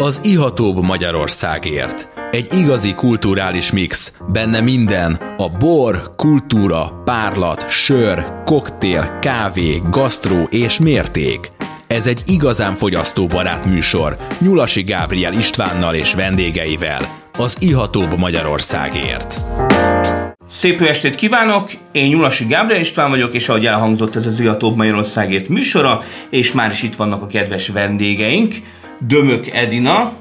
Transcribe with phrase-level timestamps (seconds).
[0.00, 2.08] Az ihatóbb Magyarországért.
[2.30, 10.78] Egy igazi kulturális mix, benne minden, a bor, kultúra, párlat, sör, koktél, kávé, gasztró és
[10.78, 11.50] mérték.
[11.86, 17.00] Ez egy igazán fogyasztóbarát műsor, Nyulasi Gábriel Istvánnal és vendégeivel.
[17.38, 19.40] Az ihatóbb Magyarországért.
[20.48, 21.70] Szép estét kívánok!
[21.92, 26.70] Én Nyulasi Gábriel István vagyok, és ahogy elhangzott ez az Ihatóbb Magyarországért műsora, és már
[26.70, 28.54] is itt vannak a kedves vendégeink.
[29.00, 30.12] Dömök Edina,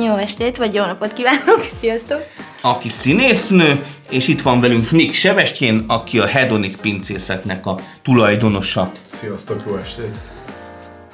[0.00, 1.60] Jó estét, vagy jó napot kívánok!
[1.80, 2.22] Sziasztok!
[2.60, 8.92] aki színésznő, és itt van velünk Nick Sebestyén, aki a Hedonic pincészetnek a tulajdonosa.
[9.10, 10.16] Sziasztok, jó estét!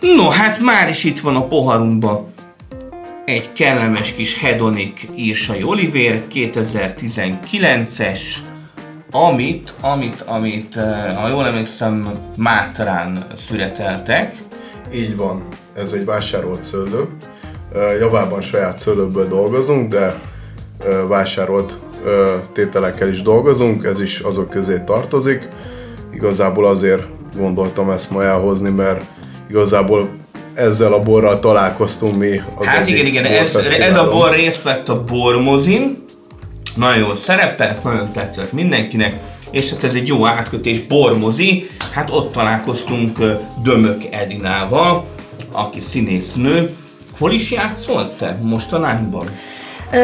[0.01, 2.33] No, hát már is itt van a poharunkban
[3.25, 8.21] egy kellemes kis Hedonic Írsai Olivér 2019-es,
[9.11, 14.43] amit, amit, amit, eh, ha jól emlékszem, Mátrán szüreteltek.
[14.95, 15.43] Így van,
[15.75, 17.07] ez egy vásárolt szőlő.
[17.99, 20.21] Javában saját szőlőből dolgozunk, de
[21.09, 21.79] vásárolt
[22.53, 25.49] tételekkel is dolgozunk, ez is azok közé tartozik.
[26.15, 29.05] Igazából azért gondoltam ezt ma elhozni, mert
[29.49, 30.09] igazából
[30.55, 34.89] ezzel a borral találkoztunk mi az Hát igen, igen, ez, ez a bor részt vett
[34.89, 36.05] a bormozin,
[36.75, 39.21] nagyon jól szerepelt, nagyon tetszett mindenkinek,
[39.53, 43.19] és hát ez egy jó átkötés, bormozi, hát ott találkoztunk
[43.63, 45.07] Dömök Edinával,
[45.53, 46.77] aki színésznő.
[47.19, 49.31] Hol is játszol te mostanában?
[49.93, 49.97] Ö,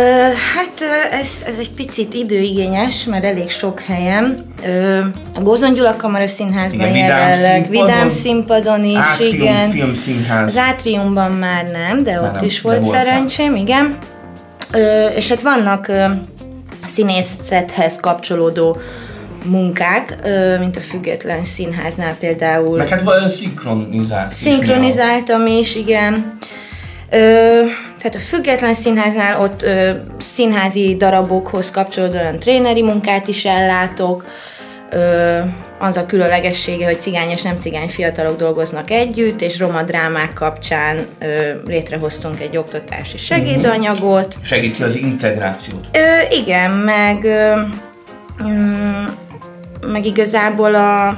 [0.55, 4.45] hát ez, ez egy picit időigényes, mert elég sok helyen.
[4.65, 4.99] Ö,
[5.35, 7.87] a Gózon Gyula Kamara Színházban Igen, Vidám jelenleg, színpadon.
[7.87, 9.71] Vidám színpadon is, Átrium igen.
[9.71, 10.49] Filmszínház.
[10.49, 13.99] Az Átriumban már nem, de ott nem, is volt szerencsém, igen.
[14.73, 16.05] Ö, és hát vannak ö,
[16.87, 18.77] színészethez kapcsolódó
[19.45, 20.17] munkák,
[20.59, 22.77] mint a Független Színháznál például.
[22.77, 24.35] Meg hát valami szinkronizált.
[24.35, 26.37] Szinkronizáltam is, igen.
[27.11, 27.17] Ö,
[27.99, 34.25] tehát a Független Színháznál ott ö, színházi darabokhoz kapcsolódó olyan tréneri munkát is ellátok.
[34.91, 35.39] Ö,
[35.79, 41.07] az a különlegessége, hogy cigány és nem cigány fiatalok dolgoznak együtt, és roma drámák kapcsán
[41.19, 41.27] ö,
[41.67, 44.37] létrehoztunk egy oktatási segédanyagot.
[44.43, 45.87] Segíti az integrációt.
[45.93, 47.61] Ö, igen, meg, ö,
[48.43, 49.05] mm,
[49.87, 51.17] meg igazából a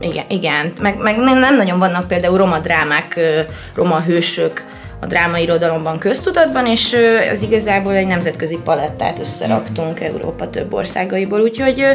[0.00, 0.72] igen, igen.
[0.80, 3.20] Meg, meg nem, nem nagyon vannak például roma drámák,
[3.74, 4.64] roma hősök
[5.00, 6.96] a drámairodalomban köztudatban, és
[7.30, 11.86] az igazából egy nemzetközi palettát összeraktunk Európa több országaiból, úgyhogy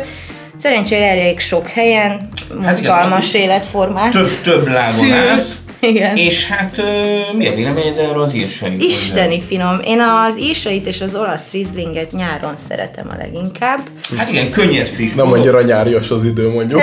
[0.57, 2.29] szerencsére elég sok helyen
[2.61, 4.11] mozgalmas életformát.
[4.11, 5.59] Több, több lábon állsz.
[5.91, 6.17] Igen.
[6.17, 8.75] És hát ö, mi a véleményed erről az írsai?
[8.79, 9.79] Isteni finom.
[9.83, 13.79] Én az írsait és az olasz rizlinget nyáron szeretem a leginkább.
[14.17, 15.13] Hát igen, könnyed friss.
[15.13, 16.81] Nem annyira nyárias az idő, mondjuk.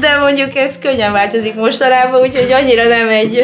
[0.00, 3.40] De mondjuk ez könnyen változik mostanában, úgyhogy annyira nem egy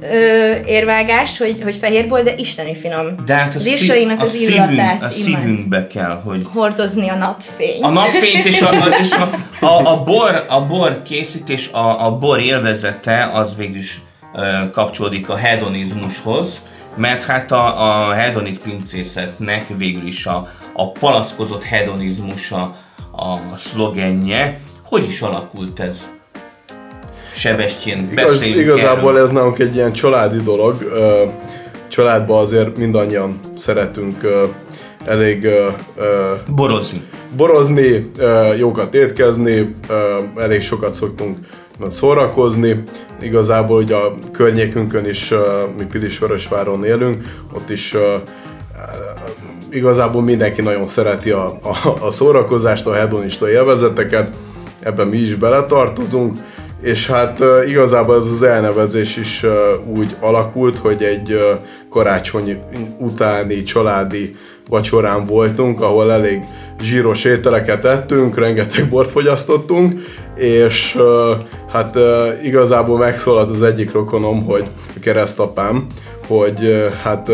[0.00, 3.06] ö, érvágás, hogy, hogy fehérből, de isteni finom.
[3.26, 7.82] De hát a, írsainak a, az szívünk, illatát a szívünkbe kell, hogy Hordozni a napfényt.
[7.82, 9.30] a napfényt és a, a, és a,
[9.66, 14.00] a, a, bor, a bor készítés, a, a bor élvezete az végül is
[14.34, 16.62] ö, kapcsolódik a hedonizmushoz,
[16.96, 22.76] mert hát a, a hedonic pincészetnek végül is a, a palaszkozott hedonizmus a,
[23.12, 24.60] a szlogenje.
[24.84, 26.08] Hogy is alakult ez?
[27.36, 29.22] Sebestyén, Igaz, igazából erről.
[29.22, 30.92] ez nálunk egy ilyen családi dolog.
[31.88, 34.20] Családban azért mindannyian szeretünk
[35.04, 35.48] elég
[36.54, 37.02] Borozni.
[37.36, 38.10] borozni,
[38.58, 39.74] jókat étkezni,
[40.36, 41.38] elég sokat szoktunk
[41.88, 42.82] szórakozni.
[43.20, 45.32] Igazából ugye a környékünkön is,
[45.78, 47.24] mi Pilisvörösváron élünk,
[47.54, 47.94] ott is
[49.70, 54.36] igazából mindenki nagyon szereti a, a, a szórakozást, a hedonista élvezeteket,
[54.80, 56.36] ebben mi is beletartozunk,
[56.86, 59.44] és hát igazából ez az elnevezés is
[59.94, 61.38] úgy alakult, hogy egy
[61.90, 62.58] karácsony
[62.98, 64.34] utáni családi
[64.68, 66.42] vacsorán voltunk, ahol elég
[66.82, 70.00] zsíros ételeket ettünk, rengeteg bort fogyasztottunk,
[70.36, 70.98] és
[71.72, 71.98] hát
[72.42, 74.64] igazából megszólalt az egyik rokonom, hogy
[74.96, 75.86] a keresztapám,
[76.26, 77.30] hogy hát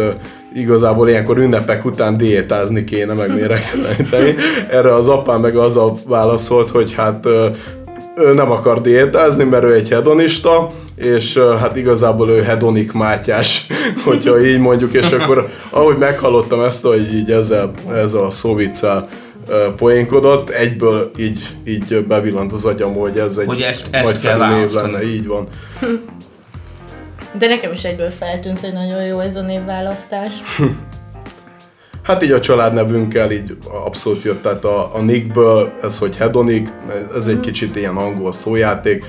[0.54, 4.34] igazából ilyenkor ünnepek után diétázni kéne, meg méregteleníteni.
[4.70, 7.26] Erre az apám meg azzal válaszolt, hogy hát
[8.16, 10.66] ő nem akar diétázni, mert ő egy hedonista,
[10.96, 13.66] és hát igazából ő hedonik Mátyás,
[14.04, 19.08] hogyha így mondjuk, és akkor ahogy meghallottam ezt, hogy így ezzel, ezzel a szóviccel
[19.76, 24.58] poénkodott, egyből így, így bevillant az agyam, hogy ez egy Hogy ezt- ezt nagyszerű kell
[24.58, 25.46] név lenne, így van.
[27.38, 30.30] De nekem is egyből feltűnt, hogy nagyon jó ez a névválasztás.
[32.02, 36.70] Hát így a családnevünkkel így abszolút jött, tehát a, a Nickből ez, hogy Hedonic,
[37.16, 39.04] ez egy kicsit ilyen angol szójáték,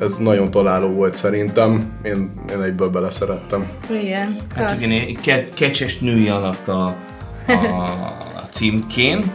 [0.00, 1.92] ez nagyon találó volt szerintem.
[2.04, 3.66] Én, én egyből beleszerettem.
[3.90, 4.82] Igen, Hát klassz.
[4.86, 6.96] igen, ke- kecses női alak a,
[7.46, 7.52] a,
[8.36, 9.32] a címkén,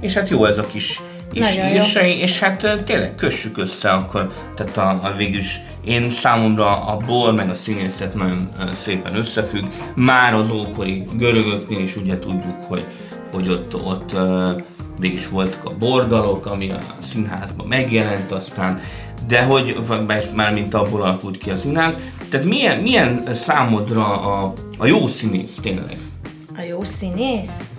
[0.00, 1.00] és hát jó ez a kis
[1.40, 1.74] Nagyon jó.
[1.74, 7.34] írsei, és hát tényleg kössük össze akkor, tehát a, a végülis én számomra a bor
[7.34, 8.50] meg a színészet nagyon
[8.82, 9.64] szépen összefügg.
[9.94, 12.84] Már az ókori görögöknél is ugye tudjuk, hogy,
[13.32, 14.50] hogy ott, ott ö,
[14.98, 16.78] végülis voltak a bordalok, ami a
[17.12, 18.80] színházban megjelent aztán,
[19.28, 19.76] de hogy
[20.34, 21.98] már mint abból alakult ki a színház.
[22.30, 25.96] Tehát milyen, milyen számodra a, a jó színész tényleg?
[26.56, 27.71] A jó színész?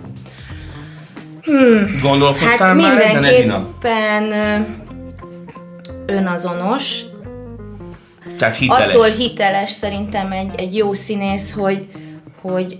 [2.02, 4.32] Gondolkodtál Hát már mindenképpen
[6.06, 7.00] önazonos,
[8.38, 8.94] Tehát hiteles.
[8.94, 11.86] attól hiteles szerintem egy, egy jó színész, hogy,
[12.40, 12.78] hogy,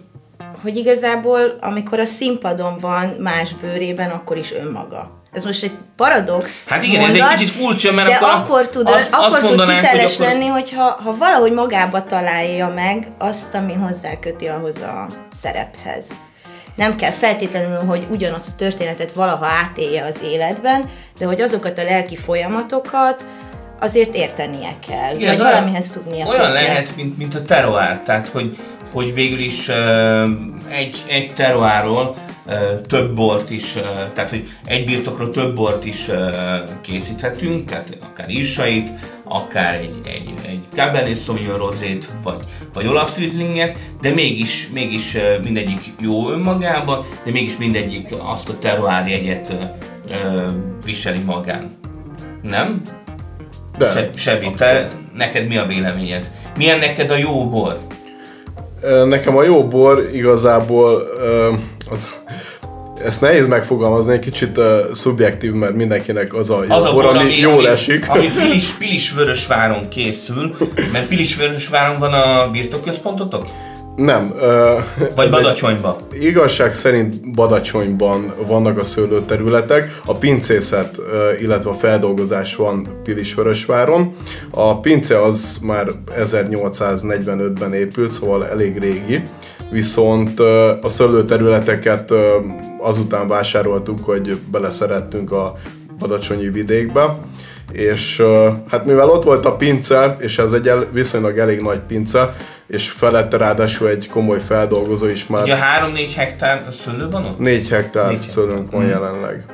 [0.62, 5.22] hogy igazából amikor a színpadon van más bőrében, akkor is önmaga.
[5.32, 8.69] Ez most egy paradox Hát igen, ez egy mondat, kicsit furcsa, mert de akkor akkor
[8.69, 13.08] tud, azt- akkor azt tud hiteles hogy akkor- lenni, hogyha ha valahogy magába találja meg
[13.19, 16.06] azt, ami hozzáköti ahhoz a szerephez.
[16.75, 20.85] Nem kell feltétlenül, hogy ugyanazt a történetet valaha átélje az életben,
[21.19, 23.26] de hogy azokat a lelki folyamatokat
[23.81, 26.62] azért értenie kell, Igen, vagy olyan- valamihez tudnia Olyan kötni.
[26.62, 28.56] lehet, mint, mint a teroár, tehát hogy,
[28.93, 30.23] hogy végül is uh,
[30.69, 32.17] egy, egy teroáról
[32.87, 33.73] több bort is,
[34.12, 36.11] tehát hogy egy birtokról több bort is
[36.81, 38.91] készíthetünk, tehát akár írsait,
[39.25, 45.81] akár egy, egy, egy Cabernet Sauvignon rozét, vagy, vagy olasz rizlinget, de mégis, mégis mindegyik
[46.00, 49.55] jó önmagában, de mégis mindegyik azt a teroár jegyet
[50.85, 51.76] viseli magán.
[52.43, 52.81] Nem?
[53.79, 56.31] De, Se, Sebi, te, neked mi a véleményed?
[56.56, 57.81] Milyen neked a jó bor?
[59.07, 61.03] Nekem a jó bor igazából
[61.91, 62.15] az,
[63.05, 67.05] ezt nehéz megfogalmazni, egy kicsit uh, szubjektív, mert mindenkinek az a jó Az a bor,
[67.05, 68.09] ami, jól ami, esik.
[68.09, 70.57] Ami Pilis, Pilisvörösváron készül,
[70.93, 73.47] mert Pilisvörösváron van a birtokközpontotok?
[73.96, 74.32] Nem.
[74.41, 75.96] Ö, Vagy ez egy- Badacsonyba?
[76.20, 80.96] Igazság szerint Badacsonyban vannak a szőlőterületek, a pincészet,
[81.41, 84.14] illetve a feldolgozás van Pilisvörösváron.
[84.50, 85.87] A pince az már
[86.19, 89.23] 1845-ben épült, szóval elég régi,
[89.70, 90.40] viszont
[90.82, 92.11] a szőlőterületeket
[92.81, 95.52] azután vásároltuk, hogy beleszerettünk a
[95.99, 97.19] badacsonyi vidékbe,
[97.73, 98.23] és
[98.70, 102.35] hát mivel ott volt a pince, és ez egy el, viszonylag elég nagy pince,
[102.66, 107.38] és felette ráadásul egy komoly feldolgozó is már Ugye 3-4 hektár szőlő van ott?
[107.38, 108.90] 4 hektár Négy szőlőnk van Hmm.
[108.90, 109.44] jelenleg.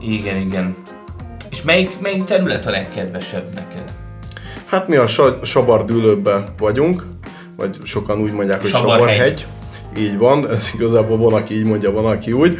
[0.00, 0.76] Igen, igen.
[1.50, 3.92] És melyik, melyik terület a legkedvesebb neked?
[4.66, 7.06] Hát mi a Sa- Sabardülőbe vagyunk,
[7.56, 8.98] vagy sokan úgy mondják, hogy Sabarhegy.
[8.98, 9.46] Sabarhegy.
[9.98, 12.58] Így van, ez igazából van, aki így mondja, van, aki úgy.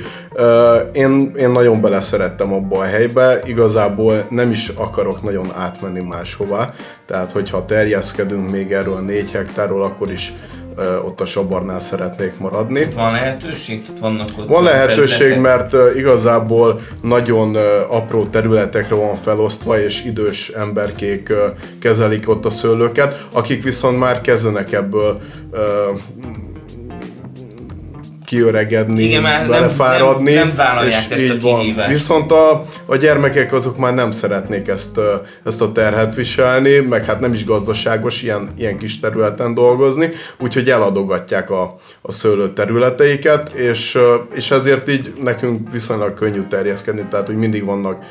[0.92, 6.72] Én, én nagyon beleszerettem abba a helybe, igazából nem is akarok nagyon átmenni máshová,
[7.06, 10.32] tehát hogyha terjeszkedünk még erről a 4 hektárról, akkor is
[11.04, 12.88] ott a Sabarnál szeretnék maradni.
[12.94, 13.84] Van lehetőség?
[13.84, 15.42] Tehát vannak ott Van lehetőség, területek?
[15.72, 17.56] mert igazából nagyon
[17.90, 21.32] apró területekre van felosztva, és idős emberkék
[21.80, 25.20] kezelik ott a szőlőket, akik viszont már kezdenek ebből
[28.32, 30.32] kiöregedni, Igen, már nem- belefáradni.
[30.34, 31.60] nem- nem vállalják és ezt a így van.
[31.60, 31.88] kihívást.
[31.90, 35.00] Viszont a, a gyermekek azok már nem szeretnék ezt,
[35.44, 40.70] ezt a terhet viselni, meg hát nem is gazdaságos ilyen, ilyen kis területen dolgozni, úgyhogy
[40.70, 43.98] eladogatják a, a szőlő területeiket, és,
[44.34, 48.04] és ezért így nekünk viszonylag könnyű terjeszkedni, tehát hogy mindig vannak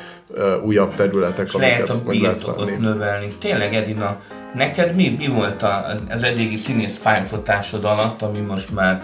[0.64, 2.84] újabb területek, És lehet a amiket meg lehet birtokot venni.
[2.86, 3.32] növelni.
[3.40, 4.16] Tényleg, Edina,
[4.54, 8.98] neked mi, mi volt a, az eddigi színész pályafutásod alatt, ami most már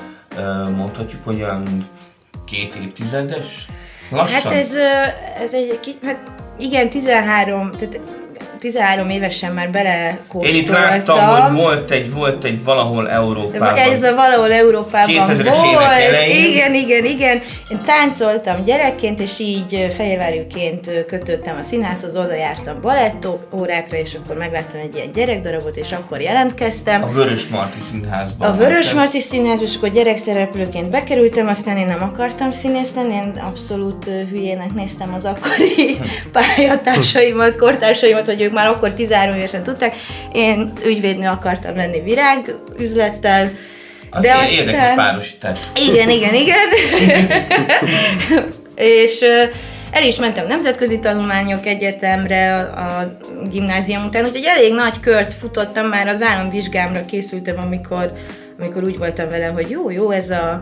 [0.77, 1.89] mondhatjuk, hogy olyan
[2.45, 3.67] két évtizedes?
[4.11, 4.41] Lassan?
[4.41, 4.75] Hát ez,
[5.41, 8.01] ez egy kicsit, hát igen, 13, tehát
[8.59, 10.61] 13 évesen már Én belekóstoltam.
[10.61, 13.77] itt láttam, hogy volt egy, volt egy valahol Európában.
[13.77, 15.85] Ez a valahol Európában 2000-es évek volt.
[15.85, 16.51] elején.
[16.51, 17.41] Igen, igen, igen.
[17.69, 24.37] Én táncoltam gyerekként, és így fehérvárjúként kötöttem a színházhoz, oda jártam balettó órákra, és akkor
[24.37, 27.03] megláttam egy ilyen gyerekdarabot, és akkor jelentkeztem.
[27.03, 28.51] A Vörös Marti Színházban.
[28.51, 28.93] A Vörös.
[28.93, 34.75] Marti Színházba, és akkor gyerekszereplőként bekerültem, aztán én nem akartam színész lenni, én abszolút hülyének
[34.75, 35.99] néztem az akkori
[36.33, 39.95] pályatársaimat, kortársaimat, hogy ők már akkor 13 évesen tudták.
[40.33, 43.51] Én ügyvédnő akartam lenni virágüzlettel,
[44.11, 44.97] Az de é- Érdekes aztán...
[44.97, 45.59] párosítás.
[45.75, 46.69] Igen, igen, igen.
[49.01, 49.21] és
[49.91, 53.17] el is mentem nemzetközi tanulmányok egyetemre a, a
[53.51, 58.13] gimnázium után, úgyhogy elég nagy kört futottam, már az államvizsgámra készültem, amikor,
[58.59, 60.61] amikor úgy voltam vele, hogy jó, jó, ez a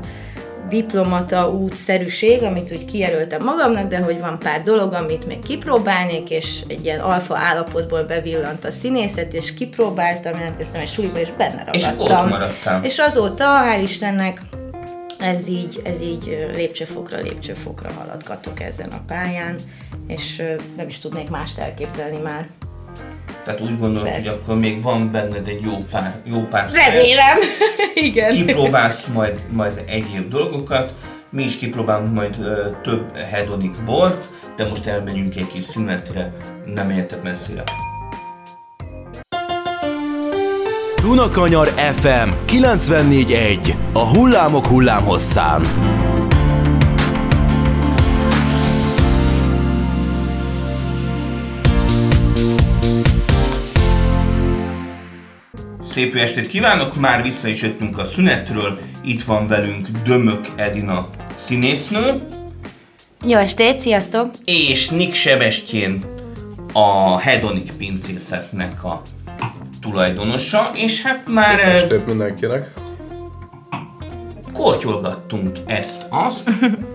[0.69, 6.63] diplomata útszerűség, amit úgy kijelöltem magamnak, de hogy van pár dolog, amit még kipróbálnék, és
[6.69, 11.85] egy ilyen alfa állapotból bevillant a színészet, és kipróbáltam, jelentkeztem egy suliba, és benne És
[11.85, 12.29] ragadtam.
[12.29, 12.85] maradtál.
[12.85, 14.41] És azóta, hál' Istennek,
[15.19, 19.55] ez így, ez így lépcsőfokra, lépcsőfokra haladgatok ezen a pályán,
[20.07, 20.43] és
[20.77, 22.49] nem is tudnék mást elképzelni már.
[23.47, 26.71] Tehát úgy gondolod, Be- hogy akkor még van benned egy jó pár, jó pár.
[26.73, 27.39] Remélem!
[28.09, 28.31] Igen.
[28.31, 30.93] Kipróbálsz majd, majd egyéb dolgokat,
[31.31, 36.33] mi is kipróbálunk majd ö, több hedonic bort, de most elmegyünk egy kis szünetre,
[36.75, 37.63] nem értek messzire.
[41.03, 45.63] Dunakanyar FM 94.1 A hullámok hullámhosszán.
[55.97, 61.01] Szép estét kívánok, már vissza is jöttünk a szünetről, itt van velünk Dömök Edina
[61.37, 62.27] színésznő,
[63.27, 64.31] Jó estét, sziasztok!
[64.45, 66.05] és Nick Sebestyén
[66.73, 69.03] a Hedonic pincészetnek a
[69.81, 72.73] tulajdonosa, és hát már Szép eh, estét mindenkinek.
[74.53, 76.51] kortyolgattunk ezt-azt,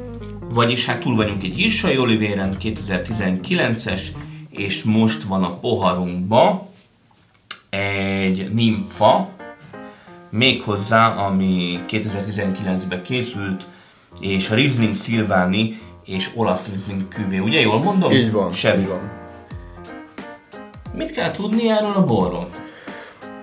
[0.53, 4.01] vagyis hát túl vagyunk egy Hirsai Olivéren 2019-es,
[4.49, 6.69] és most van a poharunkba
[7.79, 9.29] egy nimfa,
[10.29, 13.67] méghozzá, ami 2019-ben készült,
[14.19, 17.37] és Riesling Szilváni és olasz Riesling küvé.
[17.37, 18.11] Ugye jól mondom?
[18.11, 18.81] Így van, Semmi.
[18.81, 19.11] így van.
[20.93, 22.49] Mit kell tudni erről a borról?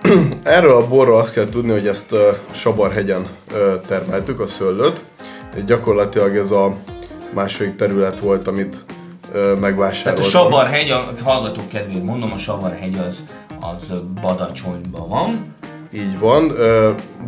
[0.43, 2.19] Erről a borról azt kell tudni, hogy ezt uh,
[2.51, 3.57] Sabarhegyen uh,
[3.87, 5.03] termeltük, a szőlőt.
[5.65, 6.75] Gyakorlatilag ez a
[7.33, 10.29] második terület volt, amit uh, Tehát a megvásároltam.
[10.29, 13.23] Sabarhegy, a hallgatók kedvéért mondom, a Sabarhegy az,
[13.59, 15.55] az Badacsonyban van.
[15.93, 16.51] Így van.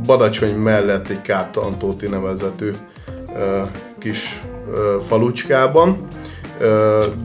[0.06, 2.72] Badacsony mellett egy Káptalantóti nevezetű
[3.36, 3.62] ö,
[4.00, 4.42] kis
[5.08, 6.08] falucskában,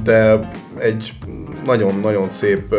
[0.03, 0.49] de
[0.79, 1.13] egy
[1.65, 2.75] nagyon-nagyon szép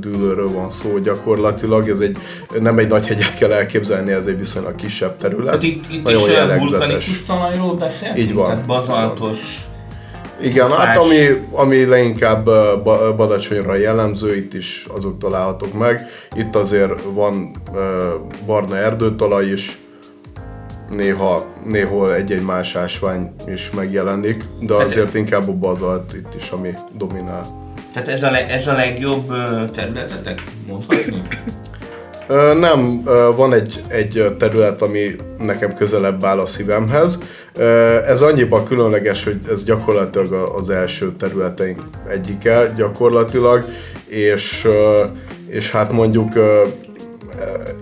[0.00, 1.88] dűlőről van szó gyakorlatilag.
[1.88, 2.16] Ez egy,
[2.60, 5.46] nem egy nagy hegyet kell elképzelni, ez egy viszonylag kisebb terület.
[5.46, 8.28] Tehát itt, itt nagyon is vulkanikus talajról beszéltünk?
[8.28, 9.67] Így van, Tehát bazaltos.
[10.40, 11.84] Igen, hát ami, ami
[12.84, 16.06] Ba- Badacsonyra jellemző, itt is azok találhatók meg.
[16.36, 17.62] Itt azért van
[18.46, 19.78] barna erdőtalaj is,
[20.90, 26.72] néha, néhol egy-egy más ásvány is megjelenik, de azért inkább a bazalt itt is, ami
[26.96, 27.66] dominál.
[27.92, 29.32] Tehát ez a, le, ez a legjobb
[29.72, 31.22] területetek, mondhatni?
[32.58, 33.02] Nem,
[33.36, 37.18] van egy, egy terület, ami nekem közelebb áll a szívemhez.
[38.06, 43.64] Ez annyiban különleges, hogy ez gyakorlatilag az első területeink egyike gyakorlatilag,
[44.06, 44.68] és,
[45.48, 46.32] és hát mondjuk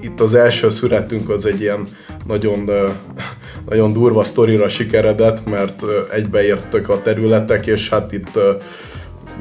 [0.00, 1.86] itt az első születünk az egy ilyen
[2.26, 2.70] nagyon,
[3.68, 8.38] nagyon durva sztorira sikeredett, mert egybeértek a területek, és hát itt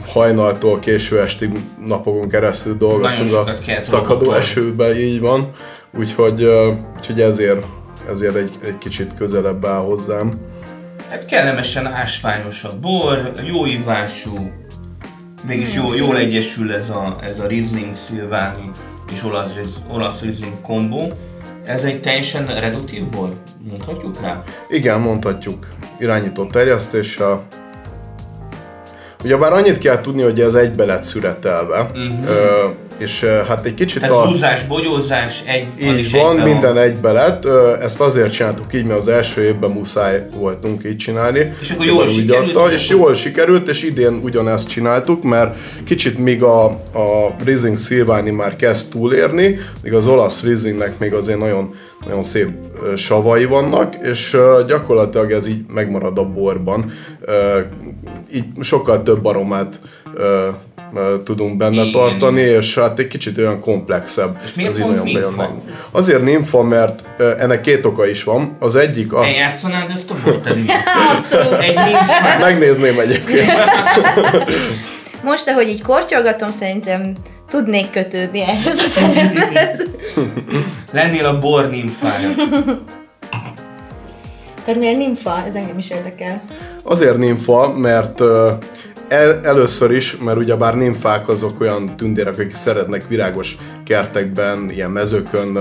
[0.08, 1.52] hajnaltól késő estig
[1.86, 5.50] napokon keresztül dolgoztunk a szakadó esőben, így van.
[5.98, 6.44] Úgyhogy,
[6.98, 7.66] úgyhogy ezért,
[8.10, 10.34] ezért egy, egy kicsit közelebb áll hozzám.
[11.10, 14.52] Hát kellemesen ásványos a bor, jó ivású,
[15.48, 18.70] mégis jó, jól egyesül ez a, ez a Riesling Szilváni
[19.14, 19.54] és olasz,
[19.92, 21.12] olasz Riesling kombó.
[21.66, 23.34] Ez egy teljesen reduktív bor,
[23.70, 24.42] mondhatjuk rá?
[24.70, 25.68] Igen, mondhatjuk,
[26.00, 27.46] irányított terjesztéssel.
[29.26, 32.28] Ugyebár annyit kell tudni, hogy ez egybe lett szüretelve, uh-huh.
[32.28, 32.66] ö,
[32.98, 34.26] és hát egy kicsit Tehát a...
[34.26, 37.46] húzás, bogyózás, egy, Így van, egyben minden egybe lett.
[37.82, 41.52] Ezt azért csináltuk így, mert az első évben muszáj voltunk így csinálni.
[41.62, 46.44] És akkor jól sikerült, adta, és jól sikerült, és idén ugyanezt csináltuk, mert kicsit míg
[46.44, 51.74] a, a Riesling Szilváni már kezd túlérni, míg az olasz Rieslingnek még azért nagyon,
[52.06, 52.48] nagyon szép
[52.96, 54.38] savai vannak, és
[54.68, 56.92] gyakorlatilag ez így megmarad a borban.
[58.34, 59.80] Így sokkal több aromát
[61.24, 61.92] tudunk benne Igen.
[61.92, 64.38] tartani, és hát egy kicsit olyan komplexebb.
[64.44, 65.50] És miért Ez pont meg.
[65.92, 67.04] Azért nimfa, mert
[67.40, 68.56] ennek két oka is van.
[68.60, 69.24] Az egyik az...
[69.24, 70.16] Eljátszanád ezt a?
[71.18, 71.62] Abszolút.
[71.62, 72.40] Egy ninfát.
[72.40, 73.52] Megnézném egyébként.
[75.24, 77.14] Most, ahogy így kortyolgatom, szerintem
[77.50, 79.82] tudnék kötődni ehhez a szerephez.
[80.92, 82.30] Lennél a bor nimfája.
[84.66, 85.44] Tehát miért nimfa?
[85.48, 86.44] Ez engem is érdekel.
[86.84, 88.22] Azért nimfa, mert
[89.08, 95.58] el, először is, mert ugyebár nimfák azok olyan tündérek, akik szeretnek virágos kertekben, ilyen mezőkön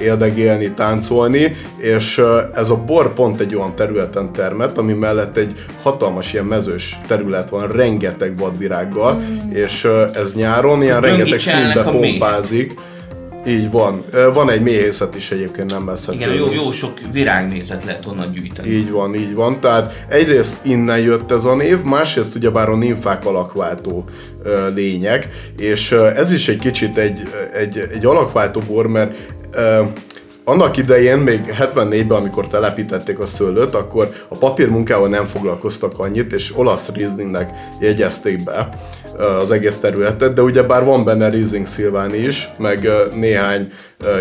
[0.00, 2.22] éldegélni, táncolni, és
[2.54, 7.48] ez a bor pont egy olyan területen termett, ami mellett egy hatalmas ilyen mezős terület
[7.48, 12.72] van, rengeteg vadvirággal, és ö, ez nyáron ilyen rengeteg színbe a méhek.
[13.46, 14.04] Így van.
[14.32, 16.12] Van egy méhészet is egyébként nem messze.
[16.12, 18.68] Igen, jó, jó sok virágnézet lehet onnan gyűjteni.
[18.68, 19.60] Így van, így van.
[19.60, 24.04] Tehát egyrészt innen jött ez a név, másrészt ugyebár a nimfák alakváltó
[24.74, 27.20] lények, és ez is egy kicsit egy,
[27.52, 29.16] egy, egy alakváltó bor, mert
[30.44, 36.56] annak idején, még 74-ben, amikor telepítették a szőlőt, akkor a papírmunkával nem foglalkoztak annyit, és
[36.56, 38.68] olasz Rieslingnek jegyezték be
[39.40, 43.72] az egész területet, de ugye bár van benne Riesling Szilváni is, meg néhány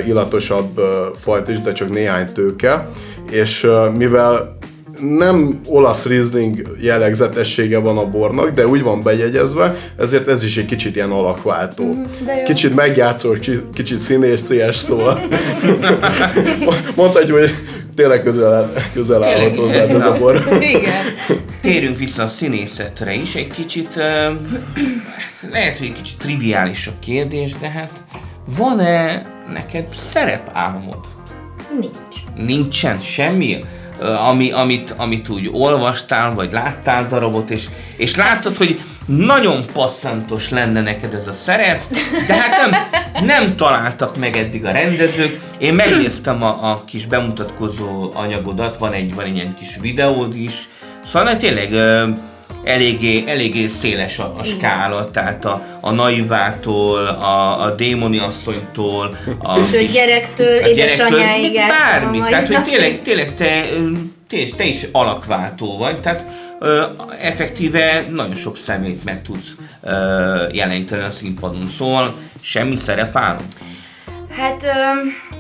[0.07, 0.79] illatosabb
[1.19, 2.88] fajta is, de csak néhány tőke,
[3.31, 4.57] és mivel
[5.00, 10.65] nem olasz Riesling jellegzetessége van a bornak, de úgy van bejegyezve, ezért ez is egy
[10.65, 11.83] kicsit ilyen alakváltó.
[11.83, 13.38] Mhm, kicsit megjátszol,
[13.73, 15.19] kicsit színészélyes, szóval
[16.95, 17.51] mondhatjuk, hogy
[17.95, 20.47] tényleg közel, közel állhat hozzá ez a bor.
[20.75, 21.05] Igen.
[21.62, 23.95] Térjünk vissza a színészetre is, egy kicsit,
[25.51, 27.91] lehet, hogy egy kicsit triviális a kérdés, de hát
[28.57, 31.07] van-e neked szerepálmod?
[31.79, 32.45] Nincs.
[32.45, 33.63] Nincsen semmi?
[34.00, 40.81] ami, amit, amit úgy olvastál, vagy láttál darabot, és, és láttad, hogy nagyon passzantos lenne
[40.81, 41.83] neked ez a szerep,
[42.27, 45.39] de hát nem, nem találtak meg eddig a rendezők.
[45.57, 50.69] Én megnéztem a, a kis bemutatkozó anyagodat, van egy, van egy ilyen kis videód is,
[51.12, 51.74] szóval tényleg
[52.63, 59.63] eléggé, eléggé széles a, a skála, tehát a, a naivától, a, a démoni asszonytól, a,
[59.63, 63.65] kis, gyerektől, a édesanyáig bármi, tehát hogy tényleg, tényleg te,
[64.29, 66.52] te, te is alakváltó vagy, tehát ö,
[67.22, 69.55] effektíve nagyon sok szemét meg tudsz
[70.51, 73.48] jeleníteni a színpadon, szóval semmi szerepálom.
[74.29, 74.63] Hát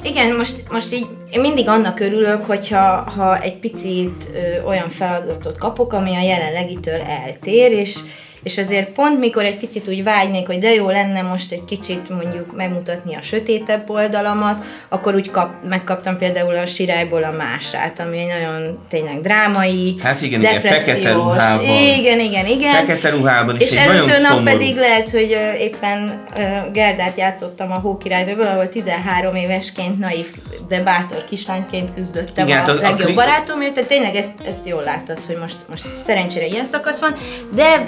[0.03, 5.57] igen, most, most így én mindig annak örülök, hogyha ha egy picit ö, olyan feladatot
[5.57, 7.99] kapok, ami a jelenlegitől eltér, és,
[8.43, 12.09] és azért pont mikor egy picit úgy vágynék, hogy de jó lenne most egy kicsit
[12.09, 18.19] mondjuk megmutatni a sötétebb oldalamat, akkor úgy kap, megkaptam például a Sirályból a mását, ami
[18.19, 21.65] egy nagyon tényleg drámai, hát igen, igen, fekete ruhában.
[21.65, 22.73] Igen, igen, igen.
[22.73, 24.43] Fekete ruhában És előző nap szomorú.
[24.43, 26.23] pedig lehet, hogy éppen
[26.71, 30.27] Gerdát játszottam a Hókirálynőből, ahol 13 évesként naív,
[30.67, 34.67] de bátor kislányként küzdöttem igen, a, hát a legjobb a barátomért, tehát tényleg ezt, ezt
[34.67, 37.15] jól látod, hogy most, most szerencsére ilyen szakasz van,
[37.55, 37.83] de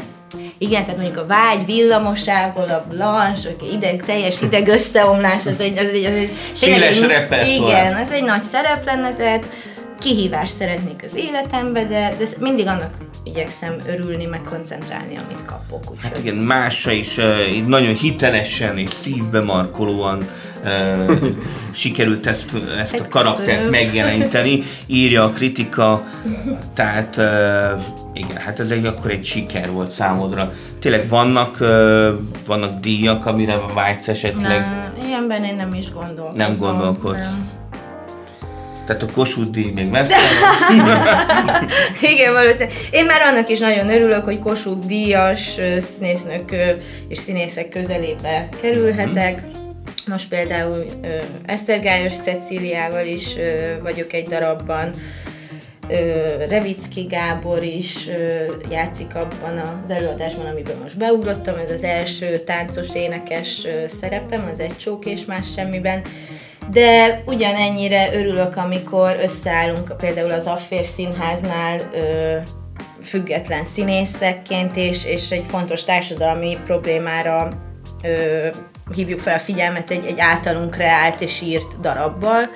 [0.57, 5.87] igen, tehát mondjuk a vágy villamosából, a blanche, ideg, teljes ideg összeomlás, az egy, az
[5.87, 9.47] egy, az egy Széles egy, Igen, ez egy nagy szerep lenne, tehát
[9.99, 12.93] kihívást szeretnék az életembe, de, de mindig annak
[13.23, 15.91] igyekszem örülni, meg koncentrálni, amit kapok.
[15.91, 20.29] Úgy hát igen, másra is uh, nagyon hitelesen és szívbe markolóan
[21.71, 25.99] sikerült ezt, ezt a karaktert megjeleníteni, írja a kritika,
[26.73, 27.15] tehát
[28.13, 30.53] igen, hát ez egy, akkor egy siker volt számodra.
[30.79, 31.57] Tényleg vannak,
[32.45, 34.59] vannak díjak, amire vágysz esetleg?
[34.59, 36.33] Nem, ilyenben én nem is gondolkozom.
[36.35, 37.17] Nem gondolkodsz?
[37.17, 37.49] Nem.
[38.85, 40.15] Tehát a Kossuth díj még messze
[42.13, 42.71] Igen, valószínűleg.
[42.91, 46.51] Én már annak is nagyon örülök, hogy Kossuth díjas színésznök
[47.07, 49.41] és színészek közelébe kerülhetek.
[49.41, 49.64] Mm-hmm.
[50.07, 50.85] Most például
[51.45, 53.35] Esztergályos Cecíliával is
[53.81, 54.89] vagyok egy darabban,
[56.47, 58.09] Revicki Gábor is
[58.69, 64.77] játszik abban az előadásban, amiben most beugrottam, ez az első táncos énekes szerepem, az egy
[64.77, 66.01] csók és más semmiben.
[66.71, 71.79] De ugyanennyire örülök, amikor összeállunk például az Affér Színháznál
[73.03, 77.49] független színészekként, és, és egy fontos társadalmi problémára
[78.93, 82.49] hívjuk fel a figyelmet egy, egy általunk kreált és írt darabbal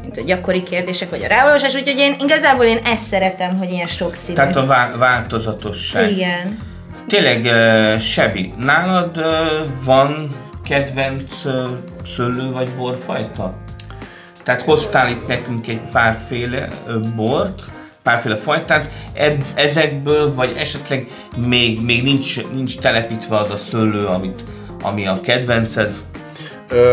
[0.00, 3.86] mint a gyakori kérdések, vagy a ráolvasás, úgyhogy én igazából én ezt szeretem, hogy ilyen
[3.86, 4.36] sok színű.
[4.36, 6.10] Tehát a vá- változatosság.
[6.10, 6.58] Igen.
[7.06, 9.24] Tényleg, uh, Sebi, nálad uh,
[9.84, 10.26] van
[10.64, 11.68] kedvenc uh,
[12.16, 13.54] szőlő vagy borfajta?
[14.42, 17.62] Tehát hoztál itt nekünk egy párféle uh, bort,
[18.02, 24.42] párféle fajtát, eb- ezekből, vagy esetleg még, még nincs, nincs telepítve az a szőlő, amit,
[24.82, 25.94] ami a kedvenced,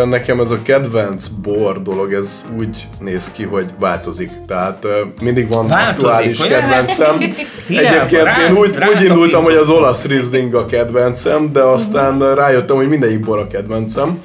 [0.05, 4.29] nekem ez a kedvenc bor dolog, ez úgy néz ki, hogy változik.
[4.47, 4.87] Tehát
[5.21, 7.17] mindig van változik, aktuális hogy kedvencem.
[7.67, 12.87] Egyébként én úgy, úgy indultam, hogy az olasz Riesling a kedvencem, de aztán rájöttem, hogy
[12.87, 14.19] mindegyik bor a kedvencem.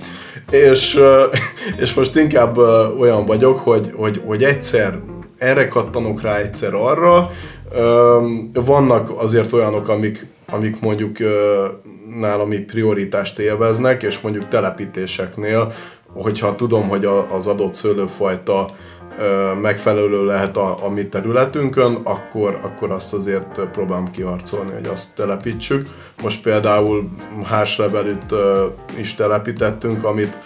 [0.50, 1.00] És,
[1.82, 2.56] és most inkább
[2.98, 4.98] olyan vagyok, hogy, hogy, hogy egyszer
[5.38, 7.30] erre kattanok rá, egyszer arra.
[8.52, 11.16] Vannak azért olyanok, amik, amik mondjuk
[12.52, 15.72] így prioritást élveznek, és mondjuk telepítéseknél,
[16.12, 17.04] hogyha tudom, hogy
[17.36, 18.66] az adott szőlőfajta
[19.62, 25.86] megfelelő lehet a, a mi területünkön, akkor, akkor azt azért próbálom kiharcolni, hogy azt telepítsük.
[26.22, 27.08] Most például
[27.44, 28.34] háslevelűt
[28.98, 30.38] is telepítettünk, amit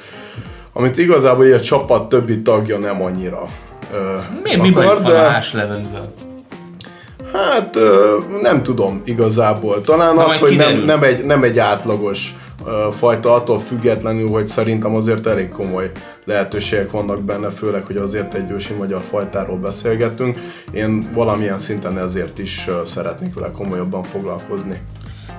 [0.73, 3.45] amit igazából a csapat többi tagja nem annyira
[4.43, 6.13] Mi, mi akar, van a levelűvel?
[7.37, 7.79] Hát
[8.43, 9.81] nem tudom igazából.
[9.81, 12.35] Talán Na, az, hogy nem, nem, egy, nem egy átlagos
[12.91, 15.91] fajta, attól függetlenül, hogy szerintem azért elég komoly
[16.25, 20.39] lehetőségek vannak benne, főleg, hogy azért egy ősi magyar fajtáról beszélgetünk.
[20.73, 24.81] Én valamilyen szinten ezért is szeretnék vele komolyabban foglalkozni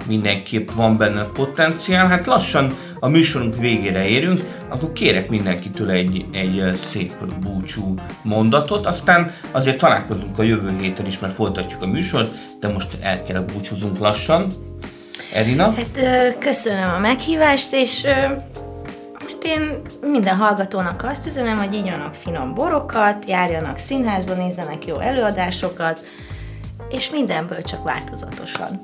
[0.08, 2.08] mindenképp van benne potenciál.
[2.08, 9.32] Hát lassan a műsorunk végére érünk, akkor kérek mindenkitől egy, egy szép búcsú mondatot, aztán
[9.52, 14.00] azért találkozunk a jövő héten is, mert folytatjuk a műsort, de most el kell búcsúzunk
[14.00, 14.52] lassan.
[15.34, 15.74] Erina?
[15.74, 16.00] Hát
[16.39, 18.04] köszönöm a meghívást, és
[19.13, 26.00] hát én minden hallgatónak azt üzenem, hogy igyanak finom borokat, járjanak színházba, nézzenek jó előadásokat,
[26.89, 28.84] és mindenből csak változatosan.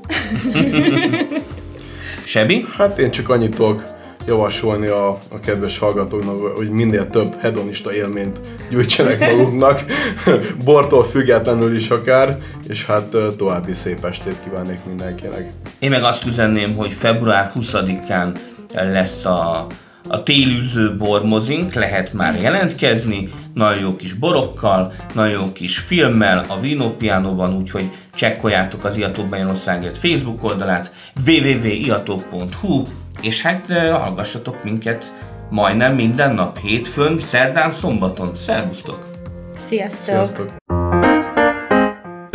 [2.23, 2.65] Sebi?
[2.77, 3.83] Hát én csak annyit tudok
[4.25, 8.39] javasolni a, a kedves hallgatóknak, hogy minél több hedonista élményt
[8.69, 9.83] gyűjtsenek maguknak,
[10.65, 12.37] bortól függetlenül is akár,
[12.67, 15.49] és hát további szép estét kívánnék mindenkinek.
[15.79, 18.37] Én meg azt üzenném, hogy február 20-án
[18.73, 19.67] lesz a
[20.07, 26.59] a télűző bormozink, lehet már jelentkezni, nagyon jó kis borokkal, nagyon jó kis filmmel a
[26.59, 30.93] Vinopianoban, úgyhogy csekkoljátok az Iatók Magyarországért Facebook oldalát,
[31.27, 32.81] www.iatók.hu,
[33.21, 35.13] és hát hallgassatok minket
[35.49, 38.35] majdnem minden nap, hétfőn, szerdán, szombaton.
[38.35, 39.07] Szervusztok!
[39.55, 40.01] Sziasztok!
[40.01, 40.53] Sziasztok.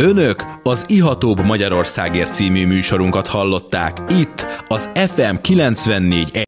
[0.01, 6.47] Önök az Ihatóbb Magyarországért című műsorunkat hallották itt az FM 94